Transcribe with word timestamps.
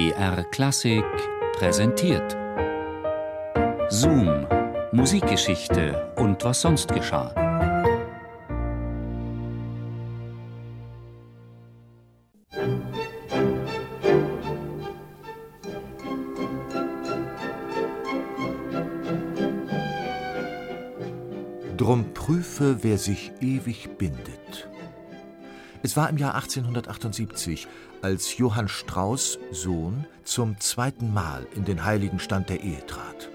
BR 0.00 0.44
Klassik 0.44 1.04
präsentiert. 1.58 2.34
Zoom, 3.90 4.46
Musikgeschichte 4.92 6.14
und 6.16 6.42
was 6.42 6.62
sonst 6.62 6.88
geschah. 6.90 7.34
Drum 21.76 22.14
prüfe, 22.14 22.78
wer 22.82 22.96
sich 22.96 23.32
ewig 23.42 23.90
bindet. 23.98 24.69
Es 25.82 25.96
war 25.96 26.10
im 26.10 26.18
Jahr 26.18 26.34
1878, 26.34 27.66
als 28.02 28.36
Johann 28.36 28.68
Strauß, 28.68 29.38
Sohn, 29.50 30.06
zum 30.24 30.60
zweiten 30.60 31.14
Mal 31.14 31.46
in 31.54 31.64
den 31.64 31.84
heiligen 31.84 32.18
Stand 32.18 32.50
der 32.50 32.60
Ehe 32.60 32.84
trat. 32.86 33.30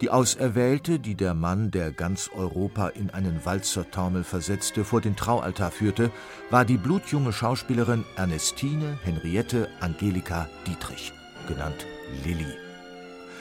Die 0.00 0.10
Auserwählte, 0.10 0.98
die 0.98 1.14
der 1.14 1.34
Mann, 1.34 1.70
der 1.70 1.92
ganz 1.92 2.30
Europa 2.34 2.88
in 2.88 3.10
einen 3.10 3.44
Walzertaumel 3.44 4.24
versetzte, 4.24 4.82
vor 4.82 5.00
den 5.00 5.14
Traualtar 5.14 5.70
führte, 5.70 6.10
war 6.48 6.64
die 6.64 6.78
blutjunge 6.78 7.32
Schauspielerin 7.32 8.04
Ernestine 8.16 8.98
Henriette 9.04 9.68
Angelika 9.80 10.48
Dietrich, 10.66 11.12
genannt 11.46 11.86
Lilli. 12.24 12.52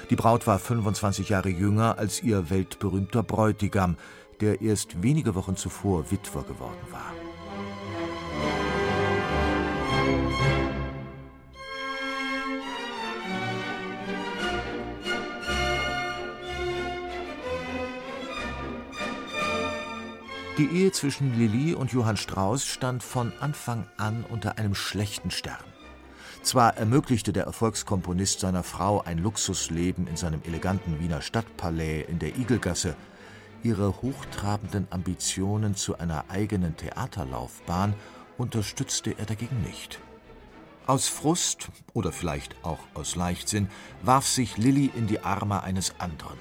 Die 0.09 0.15
Braut 0.15 0.45
war 0.47 0.59
25 0.59 1.29
Jahre 1.29 1.49
jünger 1.49 1.97
als 1.97 2.21
ihr 2.21 2.49
weltberühmter 2.49 3.23
Bräutigam, 3.23 3.95
der 4.41 4.61
erst 4.61 5.01
wenige 5.01 5.35
Wochen 5.35 5.55
zuvor 5.55 6.11
Witwer 6.11 6.43
geworden 6.43 6.77
war. 6.91 7.28
Die 20.59 20.67
Ehe 20.75 20.91
zwischen 20.91 21.39
Lilli 21.39 21.73
und 21.73 21.93
Johann 21.93 22.17
Strauß 22.17 22.65
stand 22.65 23.01
von 23.01 23.31
Anfang 23.39 23.87
an 23.95 24.25
unter 24.27 24.57
einem 24.57 24.75
schlechten 24.75 25.31
Stern. 25.31 25.63
Zwar 26.41 26.75
ermöglichte 26.75 27.31
der 27.31 27.45
Erfolgskomponist 27.45 28.41
seiner 28.41 28.63
Frau 28.63 29.01
ein 29.01 29.19
Luxusleben 29.19 30.05
in 30.05 30.17
seinem 30.17 30.41
eleganten 30.43 30.99
Wiener 30.99 31.21
Stadtpalais 31.21 32.03
in 32.09 32.19
der 32.19 32.37
Igelgasse, 32.37 32.97
ihre 33.63 34.01
hochtrabenden 34.01 34.89
Ambitionen 34.89 35.75
zu 35.75 35.97
einer 35.97 36.25
eigenen 36.27 36.75
Theaterlaufbahn 36.75 37.93
unterstützte 38.37 39.17
er 39.17 39.27
dagegen 39.27 39.61
nicht. 39.61 40.01
Aus 40.85 41.07
Frust 41.07 41.69
oder 41.93 42.11
vielleicht 42.11 42.55
auch 42.63 42.79
aus 42.93 43.15
Leichtsinn 43.15 43.69
warf 44.01 44.27
sich 44.27 44.57
Lilli 44.57 44.91
in 44.95 45.07
die 45.07 45.19
Arme 45.19 45.63
eines 45.63 45.99
anderen. 45.99 46.37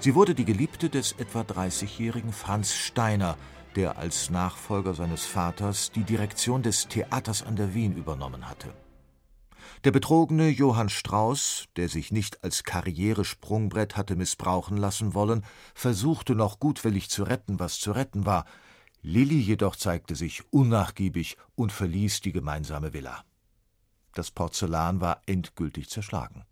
Sie 0.00 0.14
wurde 0.14 0.34
die 0.34 0.44
Geliebte 0.44 0.90
des 0.90 1.12
etwa 1.12 1.42
30-jährigen 1.42 2.32
Franz 2.32 2.74
Steiner, 2.74 3.36
der 3.76 3.98
als 3.98 4.30
Nachfolger 4.30 4.94
seines 4.94 5.24
Vaters 5.24 5.92
die 5.92 6.02
Direktion 6.02 6.62
des 6.62 6.88
Theaters 6.88 7.42
an 7.44 7.56
der 7.56 7.74
Wien 7.74 7.96
übernommen 7.96 8.48
hatte. 8.48 8.74
Der 9.84 9.90
betrogene 9.90 10.48
Johann 10.48 10.88
Strauß, 10.88 11.66
der 11.76 11.88
sich 11.88 12.12
nicht 12.12 12.44
als 12.44 12.62
Karrieresprungbrett 12.62 13.96
hatte 13.96 14.16
missbrauchen 14.16 14.76
lassen 14.76 15.14
wollen, 15.14 15.44
versuchte 15.74 16.34
noch 16.34 16.60
gutwillig 16.60 17.10
zu 17.10 17.24
retten, 17.24 17.58
was 17.58 17.80
zu 17.80 17.92
retten 17.92 18.26
war. 18.26 18.44
Lilli 19.02 19.38
jedoch 19.38 19.74
zeigte 19.74 20.14
sich 20.14 20.42
unnachgiebig 20.52 21.36
und 21.56 21.72
verließ 21.72 22.20
die 22.20 22.32
gemeinsame 22.32 22.92
Villa. 22.92 23.24
Das 24.14 24.30
Porzellan 24.30 25.00
war 25.00 25.20
endgültig 25.26 25.88
zerschlagen. 25.88 26.44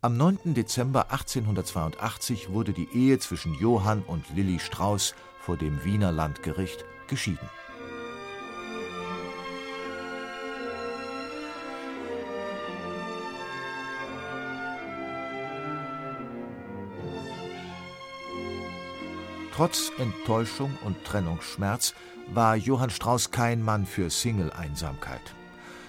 Am 0.00 0.16
9. 0.16 0.54
Dezember 0.54 1.10
1882 1.10 2.50
wurde 2.50 2.72
die 2.72 2.88
Ehe 2.94 3.18
zwischen 3.18 3.54
Johann 3.54 4.02
und 4.02 4.24
Lilli 4.34 4.58
Strauß 4.58 5.14
vor 5.40 5.56
dem 5.56 5.84
Wiener 5.84 6.12
Landgericht 6.12 6.84
geschieden. 7.08 7.48
Trotz 19.60 19.92
Enttäuschung 19.98 20.78
und 20.84 21.04
Trennungsschmerz 21.04 21.94
war 22.28 22.56
Johann 22.56 22.88
Strauß 22.88 23.30
kein 23.30 23.62
Mann 23.62 23.84
für 23.84 24.08
Single-Einsamkeit. 24.08 25.34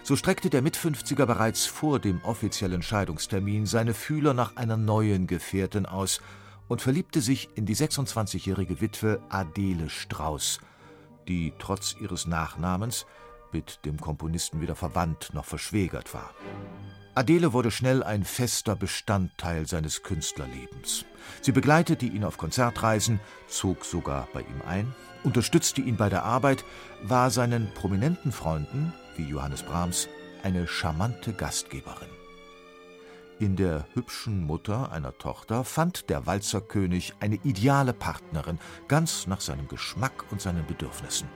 So 0.03 0.15
streckte 0.15 0.49
der 0.49 0.63
Mitfünfziger 0.63 1.27
bereits 1.27 1.67
vor 1.67 1.99
dem 1.99 2.21
offiziellen 2.23 2.81
Scheidungstermin 2.81 3.67
seine 3.67 3.93
Fühler 3.93 4.33
nach 4.33 4.55
einer 4.55 4.77
neuen 4.77 5.27
Gefährtin 5.27 5.85
aus 5.85 6.21
und 6.67 6.81
verliebte 6.81 7.21
sich 7.21 7.49
in 7.55 7.65
die 7.65 7.75
26-jährige 7.75 8.81
Witwe 8.81 9.21
Adele 9.29 9.89
Strauß, 9.89 10.59
die 11.27 11.53
trotz 11.59 11.95
ihres 11.99 12.25
Nachnamens 12.25 13.05
mit 13.51 13.85
dem 13.85 13.99
Komponisten 13.99 14.59
weder 14.59 14.75
verwandt 14.75 15.31
noch 15.33 15.45
verschwägert 15.45 16.13
war. 16.13 16.33
Adele 17.13 17.53
wurde 17.53 17.71
schnell 17.71 18.03
ein 18.03 18.23
fester 18.23 18.75
Bestandteil 18.75 19.67
seines 19.67 20.01
Künstlerlebens. 20.01 21.05
Sie 21.41 21.51
begleitete 21.51 22.05
ihn 22.05 22.23
auf 22.23 22.37
Konzertreisen, 22.37 23.19
zog 23.47 23.85
sogar 23.85 24.29
bei 24.33 24.41
ihm 24.41 24.61
ein, 24.65 24.95
unterstützte 25.23 25.81
ihn 25.81 25.97
bei 25.97 26.09
der 26.09 26.23
Arbeit, 26.23 26.63
war 27.03 27.29
seinen 27.29 27.71
prominenten 27.73 28.31
Freunden, 28.31 28.93
wie 29.15 29.23
Johannes 29.23 29.63
Brahms, 29.63 30.07
eine 30.43 30.67
charmante 30.67 31.33
Gastgeberin. 31.33 32.09
In 33.39 33.55
der 33.55 33.87
hübschen 33.93 34.43
Mutter 34.45 34.91
einer 34.91 35.17
Tochter 35.17 35.63
fand 35.63 36.09
der 36.11 36.27
Walzerkönig 36.27 37.15
eine 37.19 37.35
ideale 37.43 37.93
Partnerin, 37.93 38.59
ganz 38.87 39.25
nach 39.25 39.41
seinem 39.41 39.67
Geschmack 39.67 40.25
und 40.31 40.41
seinen 40.41 40.65
Bedürfnissen. 40.67 41.27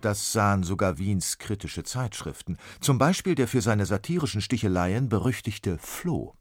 Das 0.00 0.32
sahen 0.32 0.62
sogar 0.62 0.96
Wiens 0.96 1.36
kritische 1.36 1.84
Zeitschriften, 1.84 2.56
zum 2.80 2.96
Beispiel 2.96 3.34
der 3.34 3.48
für 3.48 3.60
seine 3.60 3.84
satirischen 3.84 4.40
Sticheleien 4.40 5.10
berüchtigte 5.10 5.76
Floh. 5.76 6.34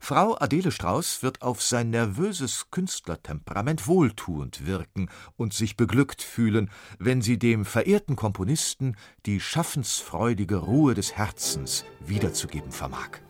Frau 0.00 0.36
Adele 0.38 0.70
Strauß 0.70 1.22
wird 1.22 1.42
auf 1.42 1.62
sein 1.62 1.90
nervöses 1.90 2.70
Künstlertemperament 2.70 3.86
wohltuend 3.86 4.66
wirken 4.66 5.08
und 5.36 5.54
sich 5.54 5.76
beglückt 5.76 6.22
fühlen, 6.22 6.70
wenn 6.98 7.22
sie 7.22 7.38
dem 7.38 7.64
verehrten 7.64 8.16
Komponisten 8.16 8.96
die 9.26 9.40
schaffensfreudige 9.40 10.56
Ruhe 10.56 10.94
des 10.94 11.16
Herzens 11.16 11.84
wiederzugeben 12.00 12.72
vermag. 12.72 13.20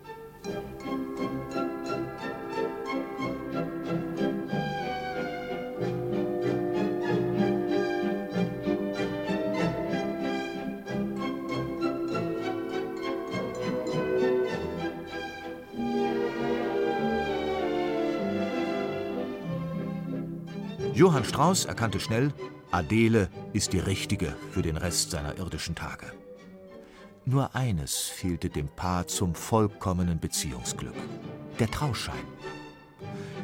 Johann 20.98 21.22
Strauß 21.22 21.66
erkannte 21.66 22.00
schnell, 22.00 22.32
Adele 22.72 23.30
ist 23.52 23.72
die 23.72 23.78
richtige 23.78 24.34
für 24.50 24.62
den 24.62 24.76
Rest 24.76 25.12
seiner 25.12 25.38
irdischen 25.38 25.76
Tage. 25.76 26.06
Nur 27.24 27.54
eines 27.54 27.98
fehlte 27.98 28.50
dem 28.50 28.66
Paar 28.66 29.06
zum 29.06 29.36
vollkommenen 29.36 30.18
Beziehungsglück: 30.18 30.96
der 31.60 31.70
Trauschein. 31.70 32.26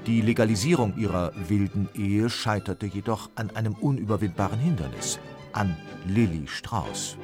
Die 0.05 0.21
Legalisierung 0.21 0.99
ihrer 0.99 1.31
wilden 1.49 1.89
Ehe 1.95 2.29
scheiterte 2.29 2.87
jedoch 2.87 3.31
an 3.37 3.55
einem 3.55 3.75
unüberwindbaren 3.75 4.59
Hindernis: 4.59 5.21
an 5.53 5.77
Lilli 6.09 6.49
Strauß. 6.49 7.19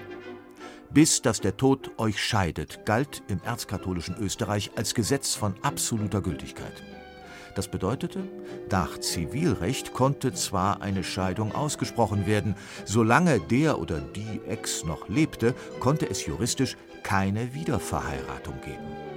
Bis 0.91 1.23
dass 1.23 1.41
der 1.41 1.57
Tod 1.57 1.91
euch 1.99 2.23
scheidet, 2.23 2.87
galt 2.87 3.25
im 3.27 3.41
erzkatholischen 3.43 4.17
Österreich 4.19 4.71
als 4.77 4.95
Gesetz 4.95 5.35
von 5.35 5.57
absoluter 5.63 6.21
Gültigkeit. 6.21 6.85
Das 7.55 7.69
bedeutete, 7.69 8.23
nach 8.71 8.99
Zivilrecht 8.99 9.93
konnte 9.93 10.33
zwar 10.33 10.83
eine 10.83 11.03
Scheidung 11.03 11.55
ausgesprochen 11.55 12.27
werden, 12.27 12.55
solange 12.85 13.41
der 13.41 13.79
oder 13.79 14.01
die 14.01 14.41
Ex 14.47 14.85
noch 14.85 15.09
lebte, 15.09 15.55
konnte 15.81 16.09
es 16.09 16.27
juristisch 16.27 16.77
keine 17.03 17.55
Wiederverheiratung 17.55 18.61
geben. 18.61 19.11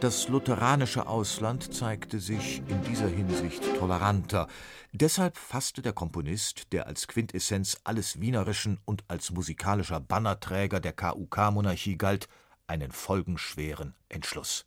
Das 0.00 0.26
lutheranische 0.26 1.06
Ausland 1.06 1.72
zeigte 1.72 2.18
sich 2.18 2.60
in 2.66 2.82
dieser 2.82 3.06
Hinsicht 3.06 3.62
toleranter. 3.78 4.48
Deshalb 4.90 5.36
fasste 5.36 5.80
der 5.80 5.92
Komponist, 5.92 6.72
der 6.72 6.88
als 6.88 7.06
Quintessenz 7.06 7.78
alles 7.84 8.20
Wienerischen 8.20 8.80
und 8.84 9.04
als 9.06 9.30
musikalischer 9.30 10.00
Bannerträger 10.00 10.80
der 10.80 10.92
KUK-Monarchie 10.92 11.96
galt, 11.96 12.28
einen 12.66 12.90
folgenschweren 12.90 13.94
Entschluss. 14.08 14.66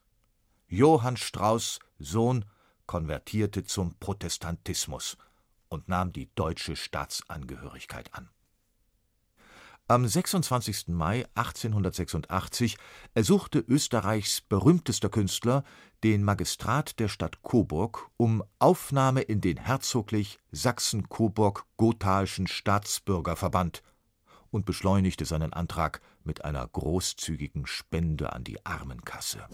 Johann 0.67 1.17
Strauß, 1.17 1.79
Sohn 1.99 2.45
konvertierte 2.85 3.63
zum 3.63 3.95
Protestantismus 3.99 5.17
und 5.69 5.89
nahm 5.89 6.13
die 6.13 6.29
deutsche 6.35 6.75
Staatsangehörigkeit 6.75 8.13
an. 8.13 8.29
Am 9.87 10.07
26. 10.07 10.87
Mai 10.87 11.27
1886 11.35 12.77
ersuchte 13.13 13.59
Österreichs 13.59 14.41
berühmtester 14.41 15.09
Künstler 15.09 15.63
den 16.03 16.23
Magistrat 16.23 16.99
der 16.99 17.07
Stadt 17.07 17.43
Coburg 17.43 18.09
um 18.17 18.43
Aufnahme 18.57 19.21
in 19.21 19.41
den 19.41 19.57
herzoglich 19.57 20.39
Sachsen-Coburg-Gothaischen 20.51 22.47
Staatsbürgerverband 22.47 23.83
und 24.49 24.65
beschleunigte 24.65 25.25
seinen 25.25 25.53
Antrag 25.53 26.01
mit 26.23 26.43
einer 26.43 26.67
großzügigen 26.67 27.67
Spende 27.67 28.33
an 28.33 28.43
die 28.43 28.65
Armenkasse. 28.65 29.45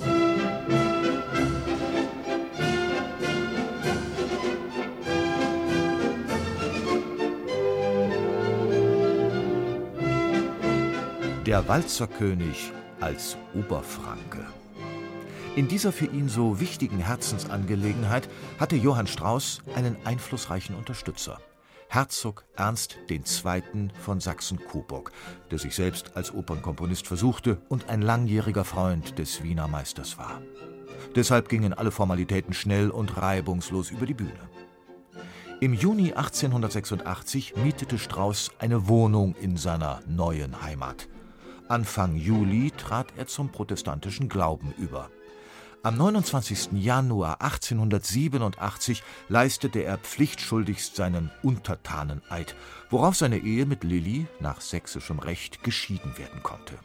Der 11.48 11.68
Walzerkönig 11.68 12.72
als 13.00 13.36
Oberfranke. 13.56 14.46
In 15.56 15.68
dieser 15.68 15.92
für 15.92 16.06
ihn 16.06 16.30
so 16.30 16.60
wichtigen 16.60 17.00
Herzensangelegenheit 17.00 18.30
hatte 18.60 18.76
Johann 18.76 19.08
Strauß 19.08 19.64
einen 19.74 19.98
einflussreichen 20.06 20.76
Unterstützer. 20.76 21.42
Herzog 21.88 22.46
Ernst 22.56 23.00
II. 23.10 23.90
von 24.00 24.20
Sachsen-Coburg, 24.20 25.12
der 25.50 25.58
sich 25.58 25.74
selbst 25.74 26.16
als 26.16 26.32
Opernkomponist 26.32 27.08
versuchte 27.08 27.60
und 27.70 27.90
ein 27.90 28.04
langjähriger 28.04 28.64
Freund 28.64 29.18
des 29.18 29.42
Wiener 29.42 29.68
Meisters 29.68 30.20
war. 30.20 30.44
Deshalb 31.16 31.50
gingen 31.50 31.74
alle 31.74 31.90
Formalitäten 31.90 32.54
schnell 32.54 32.92
und 32.92 33.18
reibungslos 33.18 33.90
über 33.90 34.06
die 34.06 34.14
Bühne. 34.14 34.50
Im 35.60 35.74
Juni 35.74 36.14
1886 36.14 37.56
mietete 37.56 37.98
Strauß 37.98 38.52
eine 38.60 38.88
Wohnung 38.88 39.34
in 39.42 39.58
seiner 39.58 40.02
neuen 40.08 40.62
Heimat. 40.62 41.08
Anfang 41.72 42.18
Juli 42.18 42.72
trat 42.72 43.14
er 43.16 43.28
zum 43.28 43.50
protestantischen 43.50 44.28
Glauben 44.28 44.74
über. 44.78 45.10
Am 45.84 45.96
29. 45.96 46.74
Januar 46.74 47.42
1887 47.42 49.02
leistete 49.30 49.80
er 49.80 49.98
pflichtschuldigst 49.98 50.98
seinen 50.98 51.32
Untertaneneid, 51.44 52.58
worauf 52.90 53.16
seine 53.16 53.38
Ehe 53.38 53.66
mit 53.66 53.86
Lilly 53.86 54.28
nach 54.42 54.60
sächsischem 54.60 55.20
Recht 55.20 55.64
geschieden 55.64 56.18
werden 56.18 56.44
konnte. 56.44 56.78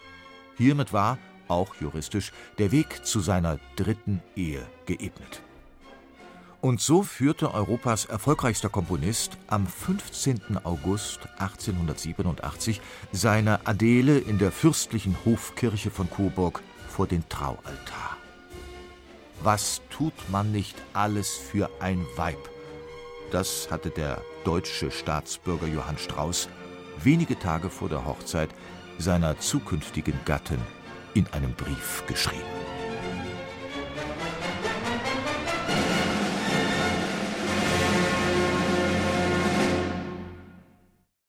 Hiermit 0.57 0.93
war, 0.93 1.19
auch 1.49 1.75
juristisch, 1.81 2.31
der 2.59 2.71
Weg 2.71 3.05
zu 3.05 3.19
seiner 3.19 3.59
dritten 3.75 4.23
Ehe 4.37 4.65
geebnet. 4.87 5.43
Und 6.67 6.81
so 6.81 7.05
führte 7.05 7.55
Europas 7.55 8.07
erfolgreichster 8.07 8.69
Komponist 8.69 9.39
am 9.47 9.69
15. 9.69 10.59
August 10.65 11.21
1887 11.39 12.81
seine 13.13 13.65
Adele 13.69 14.19
in 14.19 14.39
der 14.39 14.51
fürstlichen 14.51 15.17
Hofkirche 15.25 15.93
von 15.93 16.11
Coburg 16.11 16.65
vor 16.89 17.07
den 17.07 17.23
Traualtar. 17.29 18.17
Was 19.45 19.81
tut 19.91 20.13
man 20.29 20.51
nicht 20.51 20.75
alles 20.93 21.35
für 21.35 21.71
ein 21.79 22.05
Weib? 22.17 22.51
Das 23.31 23.71
hatte 23.71 23.91
der 23.91 24.21
deutsche 24.43 24.91
Staatsbürger 24.91 25.69
Johann 25.69 25.99
Strauß 25.99 26.49
wenige 27.01 27.39
Tage 27.39 27.71
vor 27.71 27.89
der 27.89 28.05
Hochzeit 28.05 28.51
seiner 28.99 29.39
zukünftigen 29.39 30.19
Gattin 30.25 30.59
in 31.15 31.29
einem 31.29 31.53
Brief 31.53 32.03
geschrieben. 32.09 32.43